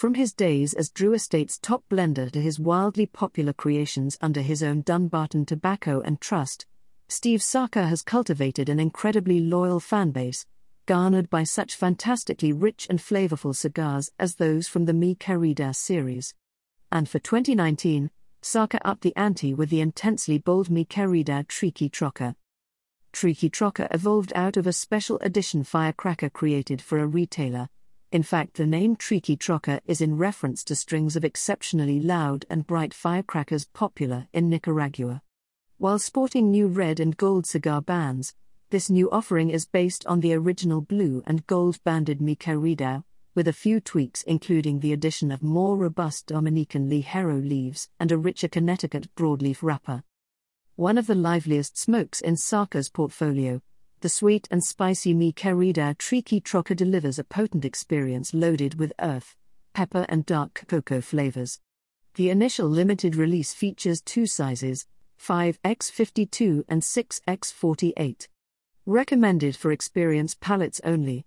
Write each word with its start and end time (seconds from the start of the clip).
From 0.00 0.14
his 0.14 0.32
days 0.32 0.72
as 0.72 0.88
Drew 0.88 1.12
Estate's 1.12 1.58
top 1.58 1.84
blender 1.90 2.30
to 2.30 2.40
his 2.40 2.58
wildly 2.58 3.04
popular 3.04 3.52
creations 3.52 4.16
under 4.22 4.40
his 4.40 4.62
own 4.62 4.80
Dunbarton 4.80 5.44
Tobacco 5.44 6.00
and 6.00 6.18
Trust, 6.18 6.64
Steve 7.08 7.42
Saka 7.42 7.86
has 7.86 8.00
cultivated 8.00 8.70
an 8.70 8.80
incredibly 8.80 9.40
loyal 9.40 9.78
fanbase, 9.78 10.46
garnered 10.86 11.28
by 11.28 11.44
such 11.44 11.76
fantastically 11.76 12.50
rich 12.50 12.86
and 12.88 12.98
flavorful 12.98 13.54
cigars 13.54 14.10
as 14.18 14.36
those 14.36 14.66
from 14.66 14.86
the 14.86 14.94
Mi 14.94 15.14
Querida 15.14 15.74
series. 15.74 16.32
And 16.90 17.06
for 17.06 17.18
2019, 17.18 18.10
Saka 18.40 18.80
upped 18.82 19.02
the 19.02 19.14
ante 19.16 19.52
with 19.52 19.68
the 19.68 19.82
intensely 19.82 20.38
bold 20.38 20.70
Mi 20.70 20.86
Querida 20.86 21.44
Triqui 21.46 21.90
Traca. 21.90 22.36
Triqui 23.12 23.50
Traca 23.50 23.86
evolved 23.94 24.32
out 24.34 24.56
of 24.56 24.66
a 24.66 24.72
special 24.72 25.18
edition 25.18 25.62
firecracker 25.62 26.30
created 26.30 26.80
for 26.80 27.00
a 27.00 27.06
retailer. 27.06 27.68
In 28.12 28.24
fact, 28.24 28.54
the 28.54 28.66
name 28.66 28.96
Triqui 28.96 29.38
Traca 29.38 29.80
is 29.86 30.00
in 30.00 30.16
reference 30.16 30.64
to 30.64 30.74
strings 30.74 31.14
of 31.14 31.24
exceptionally 31.24 32.00
loud 32.00 32.44
and 32.50 32.66
bright 32.66 32.92
firecrackers 32.92 33.66
popular 33.66 34.26
in 34.32 34.48
Nicaragua. 34.48 35.22
While 35.78 36.00
sporting 36.00 36.50
new 36.50 36.66
red 36.66 36.98
and 36.98 37.16
gold 37.16 37.46
cigar 37.46 37.80
bands, 37.80 38.34
this 38.70 38.90
new 38.90 39.08
offering 39.12 39.50
is 39.50 39.64
based 39.64 40.04
on 40.06 40.20
the 40.20 40.34
original 40.34 40.80
blue 40.80 41.22
and 41.24 41.46
gold 41.46 41.78
banded 41.84 42.20
Mi 42.20 42.34
Querida, 42.34 43.04
with 43.36 43.46
a 43.46 43.52
few 43.52 43.80
tweaks 43.80 44.24
including 44.24 44.80
the 44.80 44.92
addition 44.92 45.30
of 45.30 45.44
more 45.44 45.76
robust 45.76 46.26
Dominican 46.26 46.90
Ligero 46.90 47.40
leaves 47.40 47.88
and 48.00 48.10
a 48.10 48.18
richer 48.18 48.48
Connecticut 48.48 49.14
broadleaf 49.14 49.62
wrapper. 49.62 50.02
One 50.74 50.98
of 50.98 51.06
the 51.06 51.14
liveliest 51.14 51.78
smokes 51.78 52.20
in 52.20 52.34
Saka's 52.34 52.88
portfolio, 52.88 53.62
the 54.00 54.08
sweet 54.08 54.48
and 54.50 54.64
spicy 54.64 55.12
Mi 55.12 55.30
Querida 55.32 55.94
Triqui 55.96 56.42
Traca 56.42 56.74
delivers 56.74 57.18
a 57.18 57.24
potent 57.24 57.64
experience 57.66 58.32
loaded 58.32 58.78
with 58.78 58.94
earth, 58.98 59.36
pepper, 59.74 60.06
and 60.08 60.24
dark 60.24 60.64
cocoa 60.66 61.02
flavors. 61.02 61.60
The 62.14 62.30
initial 62.30 62.66
limited 62.66 63.14
release 63.14 63.52
features 63.52 64.00
two 64.00 64.26
sizes 64.26 64.86
5x52 65.22 66.64
and 66.66 66.80
6x48. 66.80 68.26
Recommended 68.86 69.54
for 69.54 69.70
experienced 69.70 70.40
palates 70.40 70.80
only. 70.82 71.26